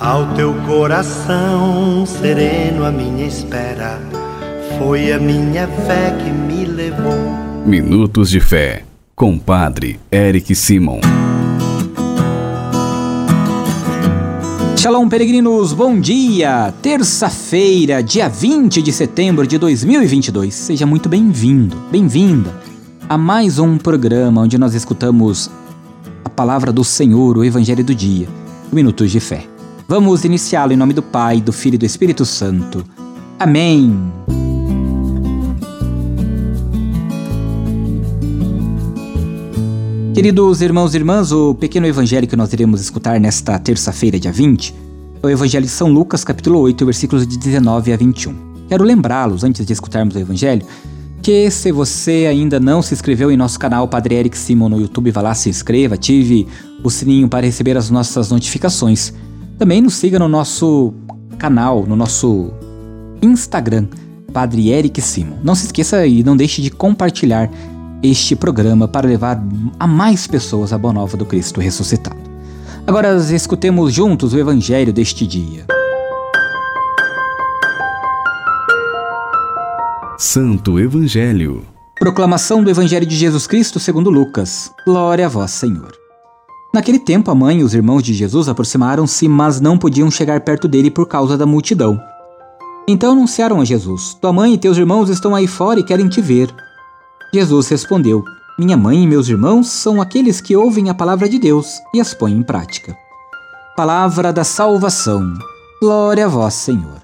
[0.00, 4.00] Ao teu coração sereno, a minha espera
[4.76, 7.14] foi a minha fé que me levou.
[7.64, 8.82] Minutos de Fé,
[9.14, 10.98] com Padre Eric Simon.
[14.76, 16.74] Shalom, peregrinos, bom dia!
[16.82, 20.52] Terça-feira, dia 20 de setembro de 2022.
[20.52, 22.52] Seja muito bem-vindo, bem-vinda
[23.08, 25.48] a mais um programa onde nós escutamos
[26.24, 28.26] a palavra do Senhor, o Evangelho do Dia,
[28.72, 29.53] Minutos de Fé.
[29.86, 32.84] Vamos iniciá-lo em nome do Pai, do Filho e do Espírito Santo.
[33.38, 33.94] Amém.
[40.14, 44.74] Queridos irmãos e irmãs, o pequeno evangelho que nós iremos escutar nesta terça-feira, dia 20,
[45.22, 48.34] é o Evangelho de São Lucas, capítulo 8, versículos de 19 a 21.
[48.68, 50.64] Quero lembrá-los, antes de escutarmos o evangelho,
[51.20, 55.10] que se você ainda não se inscreveu em nosso canal Padre Eric Simon no YouTube,
[55.10, 56.46] vá lá, se inscreva, ative
[56.82, 59.12] o sininho para receber as nossas notificações.
[59.58, 60.92] Também nos siga no nosso
[61.38, 62.52] canal, no nosso
[63.22, 63.86] Instagram,
[64.32, 65.38] Padre Eric Simon.
[65.44, 67.48] Não se esqueça e não deixe de compartilhar
[68.02, 69.42] este programa para levar
[69.78, 72.18] a mais pessoas a boa nova do Cristo ressuscitado.
[72.86, 75.64] Agora escutemos juntos o evangelho deste dia.
[80.18, 81.64] Santo Evangelho.
[81.98, 84.72] Proclamação do Evangelho de Jesus Cristo segundo Lucas.
[84.84, 86.03] Glória a vós, Senhor.
[86.74, 90.66] Naquele tempo, a mãe e os irmãos de Jesus aproximaram-se, mas não podiam chegar perto
[90.66, 92.02] dele por causa da multidão.
[92.88, 96.20] Então anunciaram a Jesus: Tua mãe e teus irmãos estão aí fora e querem te
[96.20, 96.52] ver.
[97.32, 98.24] Jesus respondeu:
[98.58, 102.12] Minha mãe e meus irmãos são aqueles que ouvem a palavra de Deus e as
[102.12, 102.96] põem em prática.
[103.76, 105.32] Palavra da salvação.
[105.80, 107.00] Glória a vós, Senhor.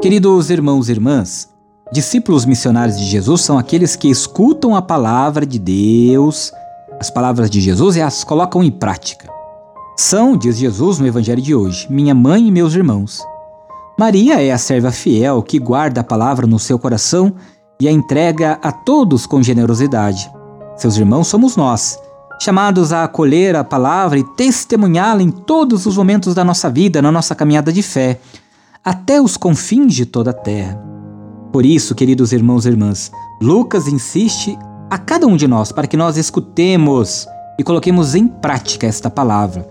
[0.00, 1.57] Queridos irmãos e irmãs,
[1.90, 6.52] Discípulos missionários de Jesus são aqueles que escutam a palavra de Deus,
[7.00, 9.26] as palavras de Jesus e as colocam em prática.
[9.96, 13.22] São, diz Jesus no Evangelho de hoje, minha mãe e meus irmãos.
[13.98, 17.34] Maria é a serva fiel que guarda a palavra no seu coração
[17.80, 20.30] e a entrega a todos com generosidade.
[20.76, 21.98] Seus irmãos somos nós,
[22.38, 27.10] chamados a acolher a palavra e testemunhá-la em todos os momentos da nossa vida, na
[27.10, 28.20] nossa caminhada de fé,
[28.84, 30.87] até os confins de toda a terra.
[31.58, 33.10] Por isso, queridos irmãos e irmãs,
[33.42, 34.56] Lucas insiste
[34.88, 37.26] a cada um de nós para que nós escutemos
[37.58, 39.68] e coloquemos em prática esta palavra,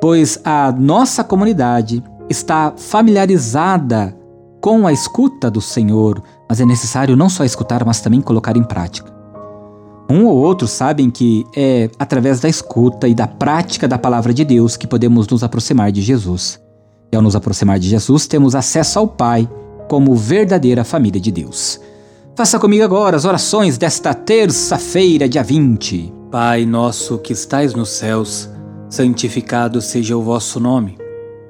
[0.00, 4.16] pois a nossa comunidade está familiarizada
[4.58, 8.64] com a escuta do Senhor, mas é necessário não só escutar, mas também colocar em
[8.64, 9.12] prática.
[10.08, 14.46] Um ou outro sabem que é através da escuta e da prática da palavra de
[14.46, 16.58] Deus que podemos nos aproximar de Jesus.
[17.12, 19.46] E ao nos aproximar de Jesus, temos acesso ao Pai
[19.88, 21.80] como verdadeira família de Deus.
[22.34, 26.12] Faça comigo agora as orações desta terça-feira, dia 20.
[26.30, 28.50] Pai nosso que estais nos céus,
[28.90, 30.98] santificado seja o vosso nome.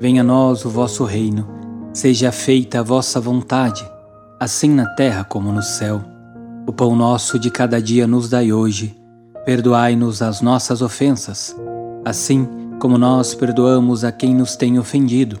[0.00, 1.48] Venha a nós o vosso reino.
[1.92, 3.84] Seja feita a vossa vontade,
[4.38, 6.02] assim na terra como no céu.
[6.68, 8.94] O pão nosso de cada dia nos dai hoje.
[9.44, 11.56] Perdoai-nos as nossas ofensas,
[12.04, 12.46] assim
[12.78, 15.40] como nós perdoamos a quem nos tem ofendido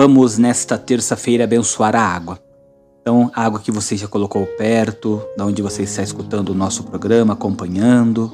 [0.00, 2.38] Vamos nesta terça-feira abençoar a água.
[3.00, 6.84] Então, a água que você já colocou perto, da onde você está escutando o nosso
[6.84, 8.32] programa, acompanhando.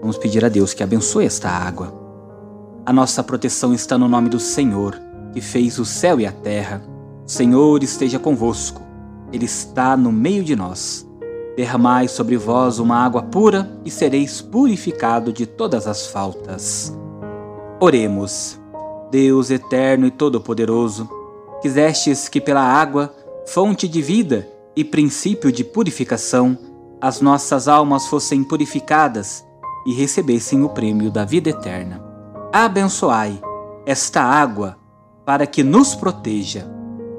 [0.00, 1.92] Vamos pedir a Deus que abençoe esta água.
[2.86, 4.98] A nossa proteção está no nome do Senhor,
[5.34, 6.82] que fez o céu e a terra.
[7.26, 8.80] O Senhor esteja convosco.
[9.30, 11.06] Ele está no meio de nós.
[11.58, 16.96] Derramai sobre vós uma água pura e sereis purificado de todas as faltas.
[17.78, 18.58] Oremos.
[19.10, 21.08] Deus eterno e todo-poderoso,
[21.62, 23.14] quisestes que pela água,
[23.46, 26.58] fonte de vida e princípio de purificação,
[27.00, 29.44] as nossas almas fossem purificadas
[29.86, 32.04] e recebessem o prêmio da vida eterna.
[32.52, 33.40] Abençoai
[33.86, 34.76] esta água
[35.24, 36.66] para que nos proteja.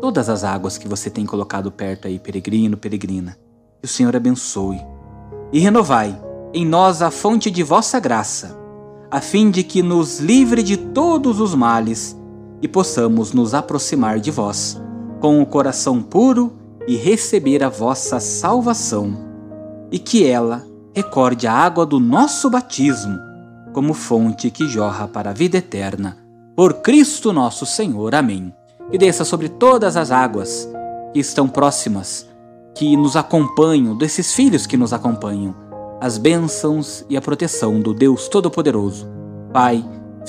[0.01, 3.37] Todas as águas que você tem colocado perto aí, peregrino, peregrina,
[3.81, 4.79] que o Senhor abençoe.
[5.51, 6.19] E renovai
[6.53, 8.56] em nós a fonte de vossa graça
[9.09, 12.17] a fim de que nos livre de todos os males
[12.61, 14.81] e possamos nos aproximar de vós,
[15.19, 16.53] com o coração puro
[16.87, 19.17] e receber a vossa salvação,
[19.91, 23.17] e que ela recorde a água do nosso batismo
[23.77, 26.17] como fonte que jorra para a vida eterna.
[26.55, 28.15] Por Cristo nosso Senhor.
[28.15, 28.51] Amém.
[28.91, 30.67] E desça sobre todas as águas
[31.13, 32.27] que estão próximas,
[32.73, 35.53] que nos acompanham, desses filhos que nos acompanham,
[35.99, 39.07] as bênçãos e a proteção do Deus Todo-Poderoso,
[39.51, 39.83] Pai,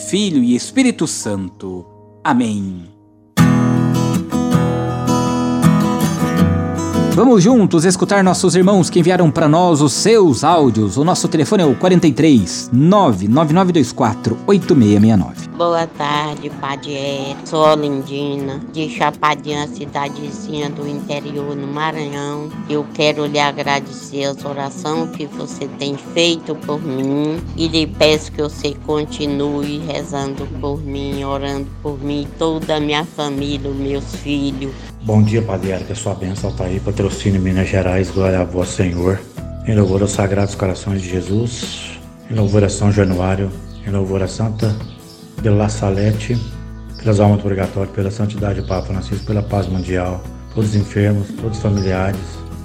[0.09, 1.85] Filho e Espírito Santo.
[2.25, 2.98] Amém.
[7.19, 10.97] Vamos juntos escutar nossos irmãos que enviaram para nós os seus áudios.
[10.97, 15.49] O nosso telefone é o 43 99924 8669.
[15.59, 22.50] Boa tarde, Padre Sou Olindina, de Chapadinha, cidadezinha do interior no Maranhão.
[22.70, 28.31] Eu quero lhe agradecer as orações que você tem feito por mim e lhe peço
[28.31, 34.70] que você continue rezando por mim, orando por mim, toda a minha família, meus filhos.
[35.03, 38.69] Bom dia, Padre que a sua bênção está aí, patrocínio Minas Gerais, glória a vós,
[38.69, 39.19] Senhor.
[39.66, 41.99] Em louvor aos Sagrados Corações de Jesus,
[42.31, 43.50] em louvor a São Januário,
[43.87, 44.76] em louvor a Santa
[45.40, 46.38] de La Salete,
[46.99, 50.22] pelas almas do purgatório, pela santidade do Papa Francisco, pela paz mundial,
[50.55, 52.20] todos os enfermos, todos os familiares.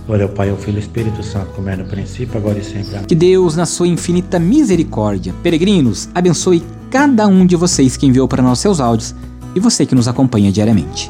[0.06, 2.64] Glória ao Pai, ao Filho e ao Espírito Santo, como é no princípio, agora e
[2.66, 3.06] sempre.
[3.08, 6.62] Que Deus, na sua infinita misericórdia, peregrinos, abençoe
[6.92, 9.16] cada um de vocês que enviou para nós seus áudios
[9.56, 11.10] e você que nos acompanha diariamente.